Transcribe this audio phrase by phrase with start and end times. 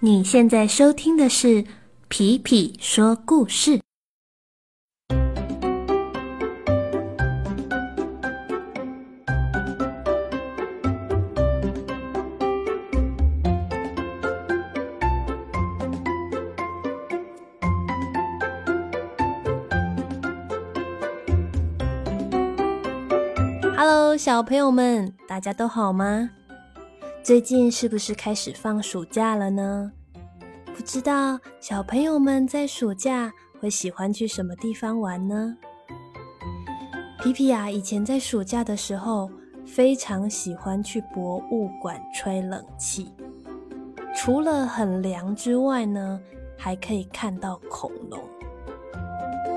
[0.00, 1.62] 你现在收听的是
[2.08, 3.78] 《皮皮说故事》。
[23.74, 26.28] Hello，小朋友们，大家都好吗？
[27.26, 29.90] 最近是不是开始放暑假了呢？
[30.66, 35.56] 不知道小朋友们在暑假会喜欢去什么地方玩呢？
[37.20, 39.28] 皮皮呀，以前在暑假的时候
[39.66, 43.12] 非常喜欢去博物馆吹冷气，
[44.14, 46.20] 除了很凉之外呢，
[46.56, 48.20] 还可以看到恐龙。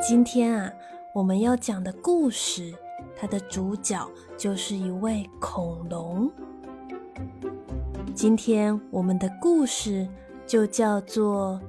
[0.00, 0.72] 今天啊，
[1.12, 2.72] 我们要讲的故事，
[3.16, 6.30] 它的主角就是一位恐龙。
[8.16, 10.08] 今天我们的故事
[10.46, 11.60] 就叫做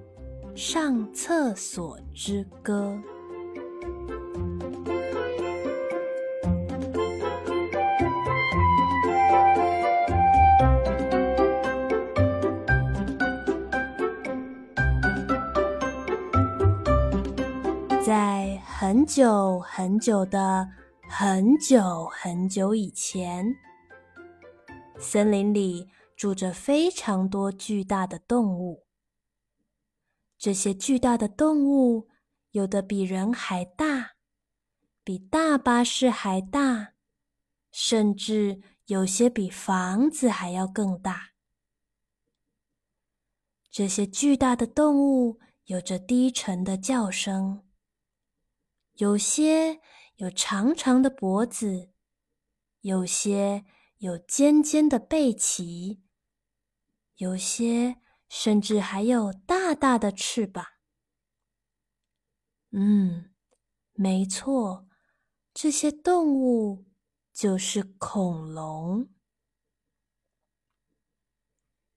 [0.56, 2.96] 《上厕所之歌》。
[18.02, 20.66] 在很久很久的
[21.10, 23.54] 很久很久以前，
[24.98, 25.90] 森林里。
[26.18, 28.88] 住着非常多巨大的动物。
[30.38, 32.10] 这些巨大的动物，
[32.52, 34.16] 有的比人还大，
[35.04, 36.94] 比大巴士还大，
[37.72, 41.34] 甚至有些比房子还要更大。
[43.70, 47.64] 这些巨大的动物有着低沉的叫声，
[48.94, 49.80] 有些
[50.16, 51.92] 有长长的脖子，
[52.82, 53.66] 有些
[53.98, 56.02] 有尖尖的背鳍。
[57.18, 57.98] 有些
[58.30, 60.66] 甚至还有大大的翅膀。
[62.72, 63.32] 嗯，
[63.94, 64.88] 没错，
[65.54, 66.86] 这些动物
[67.34, 69.10] 就是恐龙。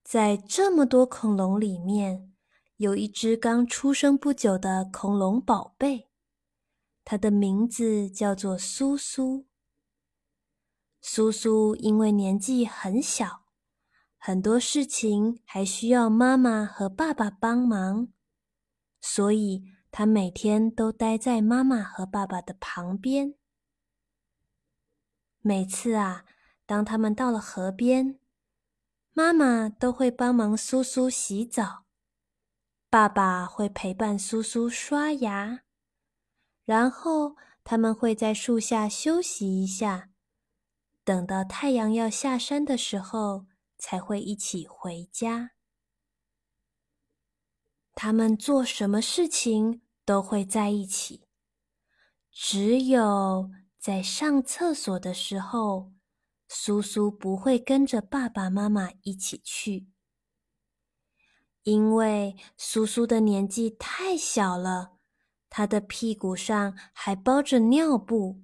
[0.03, 2.35] 在这么多恐龙里面，
[2.77, 6.11] 有一只刚出生不久的恐龙宝贝，
[7.05, 9.47] 它的名字叫做苏苏。
[11.03, 13.40] 苏苏因为年纪很小。
[14.23, 18.09] 很多事情还需要妈妈和爸爸帮忙，
[19.01, 23.35] 所以他每天都待在妈妈和爸爸的旁边。
[25.41, 26.27] 每次啊，
[26.67, 28.19] 当他们到了河边，
[29.15, 31.87] 妈妈都会帮忙苏苏洗澡，
[32.91, 35.61] 爸爸会陪伴苏苏刷牙，
[36.67, 40.11] 然后他们会在树下休息一下，
[41.05, 43.47] 等到太阳要下山的时候。
[43.81, 45.53] 才会一起回家。
[47.95, 51.27] 他们做什么事情都会在一起，
[52.31, 55.93] 只有在上厕所的时候，
[56.49, 59.89] 苏苏不会跟着爸爸妈妈一起去，
[61.65, 64.99] 因为苏苏的年纪太小了，
[65.49, 68.43] 他的屁股上还包着尿布，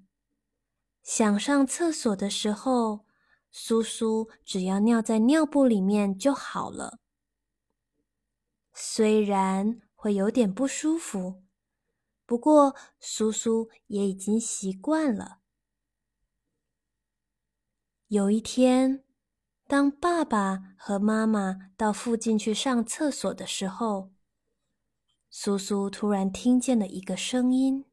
[1.02, 3.05] 想上厕所的时候。
[3.58, 7.00] 苏苏只要尿在尿布里面就好了，
[8.74, 11.42] 虽然会有点不舒服，
[12.26, 15.38] 不过苏苏也已经习惯了。
[18.08, 19.02] 有一天，
[19.66, 24.12] 当爸爸和妈妈到附近去上厕所的时候，
[25.30, 27.86] 苏苏突然听见了一个声音。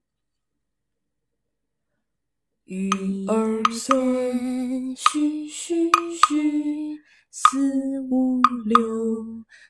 [2.65, 2.89] 一
[3.27, 6.97] 二三，嘘嘘嘘，
[7.29, 8.79] 四五六，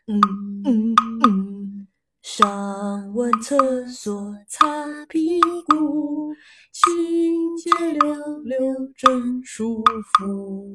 [0.05, 0.21] 嗯
[0.63, 0.95] 嗯
[1.25, 1.87] 嗯。
[2.21, 6.33] 上完厕所擦屁股，
[6.71, 9.83] 清洁溜溜真舒
[10.17, 10.69] 服。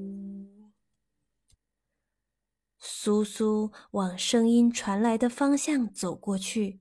[2.78, 6.80] 苏苏往声音传来的方向走过去，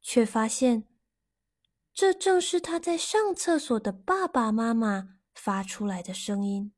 [0.00, 0.84] 却发现。
[1.94, 6.74] 这正是他在上厕所的爸爸妈妈发出来的声音。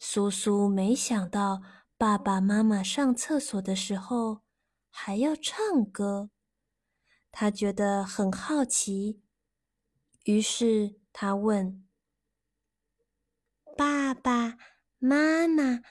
[0.00, 1.62] 苏苏没想到
[1.96, 4.40] 爸爸妈妈上厕所的时候
[4.90, 6.30] 还要唱歌，
[7.30, 9.22] 他觉得很好奇，
[10.24, 11.86] 于是他问
[13.78, 14.56] ：“爸爸
[14.98, 15.82] 妈妈，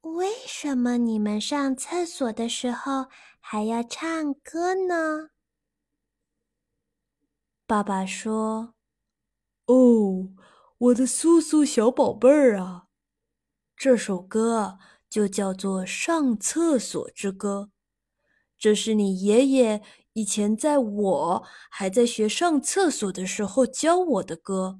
[0.00, 3.06] 为什么你们上厕所的时候
[3.38, 5.30] 还要唱歌呢？”
[7.68, 8.74] 爸爸说
[9.66, 10.28] ：“哦，
[10.78, 12.86] 我的苏苏小宝贝儿啊，
[13.76, 14.78] 这首歌
[15.10, 17.70] 就叫做《上厕所之歌》。
[18.56, 19.82] 这是你爷爷
[20.12, 24.78] 以前在我还在学上厕所的时候教我的歌。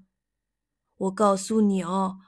[0.96, 2.18] 我告诉你哦，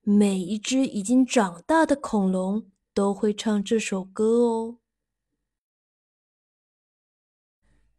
[0.00, 4.78] 每一只已经长大的恐龙都会唱这首歌哦。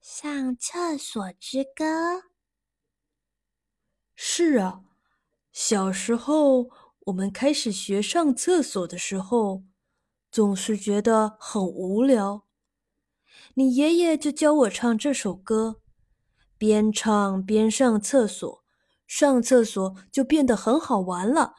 [0.10, 2.24] 上厕所之歌。
[4.16, 4.86] 是啊，
[5.52, 6.70] 小时候
[7.08, 9.66] 我们开始学上厕所的时候，
[10.32, 12.48] 总是觉得很无聊。
[13.56, 15.82] 你爷爷就教我唱这首歌，
[16.58, 18.64] 边唱边上厕所，
[19.06, 21.54] 上厕所就变得很好玩了。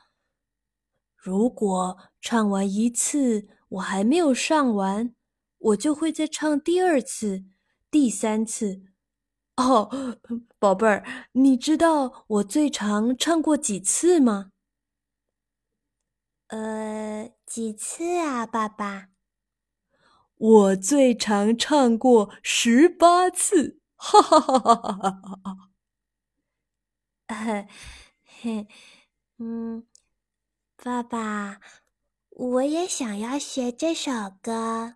[1.14, 5.14] 如果唱完一次我还没有上完，
[5.58, 7.44] 我就会再唱第二次、
[7.90, 8.82] 第三次。
[9.56, 10.18] 哦，
[10.58, 14.52] 宝贝儿，你知道我最长唱过几次吗？
[16.46, 19.08] 呃，几次啊，爸爸？
[20.36, 25.10] 我最长唱过十八次，哈哈哈哈哈
[25.42, 25.56] 哈
[27.26, 27.66] 哈！
[28.24, 28.68] 嘿，
[29.38, 29.84] 嗯，
[30.76, 31.60] 爸爸，
[32.30, 34.94] 我也想要学这首歌。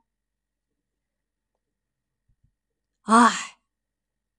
[3.03, 3.59] 唉。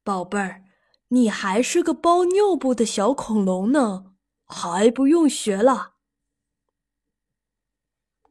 [0.03, 0.65] 宝贝儿，
[1.07, 5.93] 你还是个包尿布的小恐龙呢，还不用学了。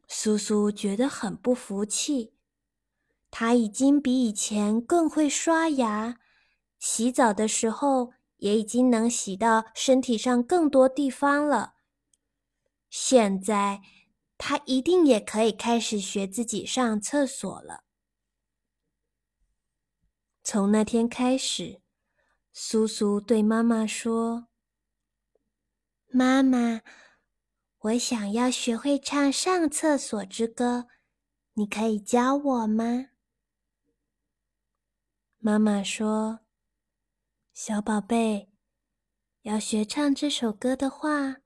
[0.07, 2.35] 苏苏觉得很不服气，
[3.31, 6.19] 他已经比以前更会刷牙，
[6.77, 11.73] 洗澡的时候也已经能洗到身体上更多地方了。
[12.91, 13.81] 现在
[14.37, 17.85] 他一定也可以开始学自己上厕所了。
[20.45, 21.81] 从那天开始，
[22.51, 24.49] 苏苏对妈妈说
[26.11, 26.81] ：“妈妈，
[27.79, 30.79] 我想要学会唱《上厕所之歌》，
[31.53, 33.11] 你可以教我吗？”
[35.39, 36.41] 妈妈说
[37.55, 38.51] ：“小宝贝，
[39.43, 41.37] 要学唱这首歌的话，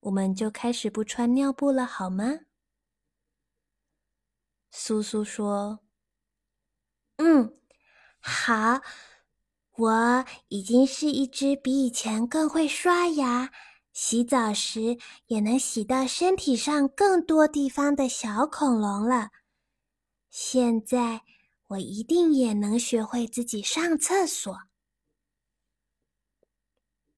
[0.00, 2.40] 我们就开始不穿尿布了，好吗？”
[4.72, 5.84] 苏苏说
[7.18, 7.60] ：“嗯。”
[8.26, 8.80] 好，
[9.76, 13.52] 我已经是一只比以前更会刷牙、
[13.92, 19.28] 洗澡时也能洗到身体上更多地方的小恐龙了。
[20.30, 21.20] 现在
[21.66, 24.58] 我一定也能学会自己上厕所。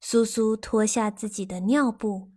[0.00, 2.32] 苏苏脱下自己的尿布，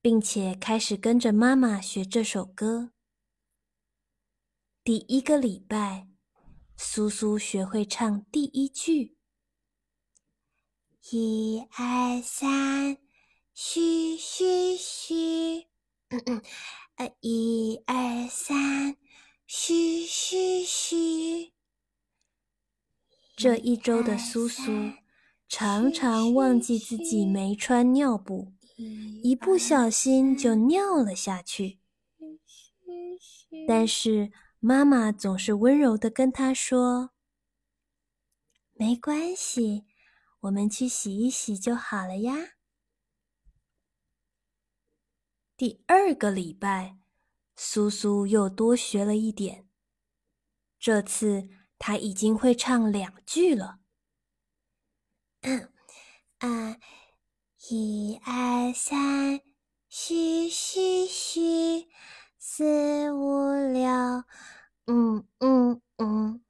[0.00, 2.92] 并且开始跟着妈妈学这首歌。
[4.84, 6.15] 第一个礼拜。
[6.78, 9.16] 苏苏学会唱第一句：
[11.10, 12.98] 一二三，
[13.54, 15.68] 嘘嘘嘘，
[16.96, 18.96] 呃，一二三，
[19.46, 21.54] 嘘嘘嘘。
[23.34, 24.70] 这一周的苏苏
[25.48, 28.52] 常常忘记自己没穿尿布，
[29.22, 31.80] 一不小心就尿了下去。
[33.66, 34.30] 但是。
[34.58, 37.10] 妈妈总是温柔的跟他说
[38.72, 39.84] ：“没关系，
[40.40, 42.54] 我们去洗一洗就好了呀。”
[45.56, 46.98] 第二个礼拜，
[47.54, 49.68] 苏苏又多学了一点。
[50.78, 53.80] 这次他已经会唱两句了。
[55.42, 55.72] 嗯
[56.38, 56.78] 啊，
[57.70, 59.40] 一二三，
[59.88, 61.88] 嘘嘘嘘，
[62.38, 64.24] 四五六。
[64.88, 66.44] 嗯嗯嗯，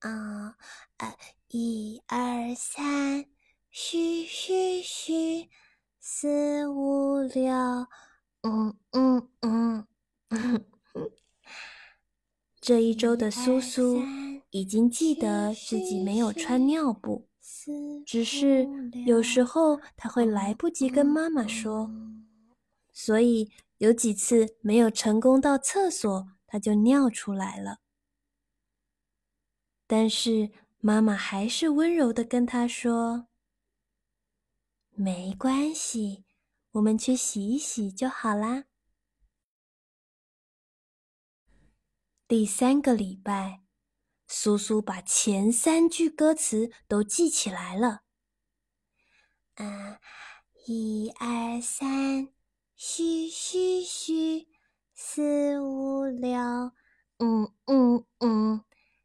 [0.00, 0.56] 啊
[0.96, 1.16] 呃，
[1.48, 3.26] 一二三，
[3.70, 5.48] 嘘嘘嘘，
[6.00, 7.52] 四五六，
[8.42, 9.86] 嗯嗯嗯。
[12.66, 14.02] 这一周的苏苏
[14.50, 17.28] 已经记得自己没有穿尿布，
[18.04, 18.66] 只是
[19.06, 21.88] 有时候他会来不及跟妈妈说，
[22.92, 26.26] 所以有几次没有成功到厕所。
[26.48, 27.78] 他就尿出来了，
[29.86, 33.28] 但是妈妈还是温柔的跟他说
[34.90, 36.24] ：“没关系，
[36.72, 38.64] 我们去洗一洗就好啦。”
[42.28, 43.60] 第三个礼拜，
[44.26, 48.00] 苏苏把前三句歌词都记起来了。
[49.54, 50.00] 啊，
[50.66, 52.30] 一二三，
[52.74, 54.48] 嘘嘘嘘。
[54.92, 56.36] 四五六，
[57.18, 58.64] 嗯嗯嗯，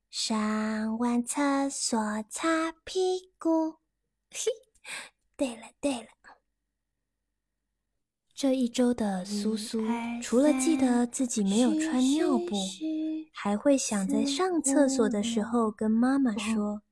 [0.09, 3.75] 上完厕所擦屁股。
[4.31, 4.51] 嘿，
[5.37, 6.07] 对了对了，
[8.33, 9.85] 这一周的苏苏，
[10.23, 12.55] 除了记得自己没有穿尿布，
[13.43, 16.83] 还会想在上厕所的时候跟妈妈说。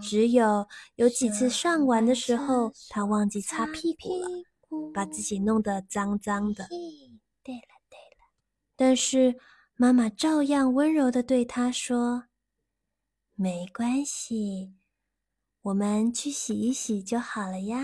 [0.00, 4.28] 只有有几次上完的时候，他忘记擦屁股了，
[4.94, 6.68] 把自己弄得脏脏的。
[6.68, 8.30] 对了对了，
[8.76, 9.34] 但是
[9.74, 12.26] 妈妈照样温柔的对他说
[13.34, 14.76] ：“没关系，
[15.62, 17.82] 我们去洗一洗就好了呀。”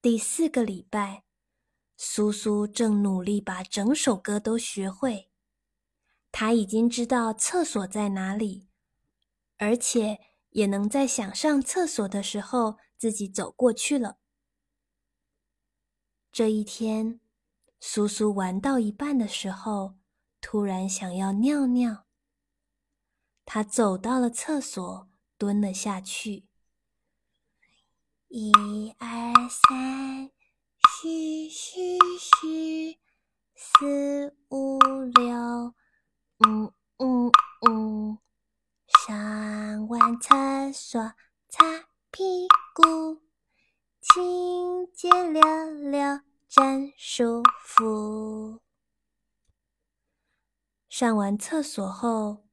[0.00, 1.24] 第四个礼拜，
[2.00, 5.28] 苏苏正努力把整首歌都学会。
[6.30, 8.68] 他已经知道厕所在哪里，
[9.56, 14.18] 而且也能在想上厕所的时候自己走过去了。
[16.30, 17.18] 这一天，
[17.80, 19.96] 苏苏玩到一半的时候，
[20.40, 22.06] 突然想要尿尿。
[23.44, 26.46] 他走到了厕所，蹲了下去。
[28.28, 30.30] 一二三，
[31.00, 32.98] 嘘嘘嘘，
[33.54, 34.80] 四五
[35.14, 35.72] 六。
[36.44, 37.30] 嗯嗯
[37.68, 38.18] 嗯，
[39.06, 41.00] 上完厕所
[41.48, 41.64] 擦
[42.10, 43.22] 屁股，
[44.00, 45.40] 清洁溜
[45.70, 48.60] 溜真舒服。
[50.88, 52.48] 上完厕所后，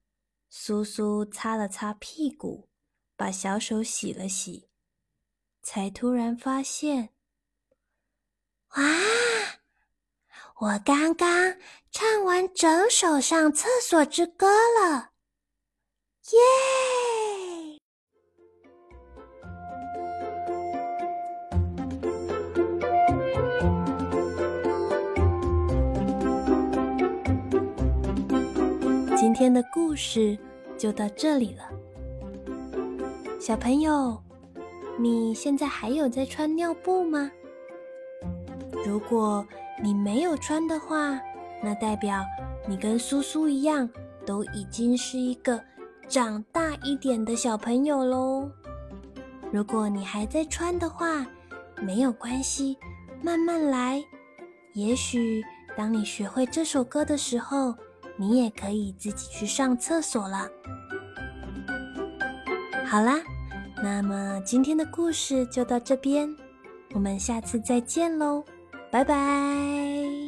[0.52, 2.70] 苏苏擦了擦屁股，
[3.16, 4.70] 把小手洗了洗，
[5.64, 7.15] 才突然发现，
[8.76, 8.84] 哇！
[10.60, 11.56] 我刚刚
[11.92, 14.48] 唱完整首《上厕所之歌》
[14.82, 15.12] 了，
[16.32, 16.40] 耶！
[29.18, 30.38] 今天的故事
[30.78, 31.70] 就到这里了，
[33.40, 34.22] 小朋友，
[35.00, 37.32] 你现在还有在穿尿布吗？
[38.86, 39.46] 如果
[39.82, 41.20] 你没有穿的话，
[41.64, 42.24] 那代表
[42.68, 43.90] 你跟苏苏一样，
[44.26, 45.60] 都已经是一个
[46.08, 48.48] 长大一点的小朋友喽。
[49.52, 51.26] 如果你还在穿的话，
[51.82, 52.78] 没有关系，
[53.24, 54.04] 慢慢来。
[54.74, 55.44] 也许
[55.76, 57.74] 当你学会这首歌的时候，
[58.18, 60.48] 你也可以自己去上厕所了。
[62.86, 63.16] 好啦，
[63.82, 66.36] 那么今天的故事就到这边，
[66.94, 68.44] 我们下次再见喽。
[68.96, 70.25] 拜拜。